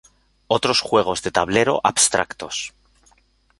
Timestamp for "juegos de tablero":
0.81-1.79